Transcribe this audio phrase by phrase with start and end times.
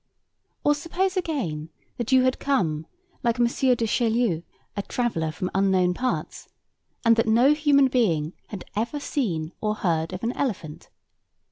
[0.63, 2.87] Or suppose again, that you had come,
[3.21, 3.45] like M.
[3.45, 4.41] Du Chaillu,
[4.75, 6.47] a traveller from unknown parts;
[7.05, 10.89] and that no human being had ever seen or heard of an elephant.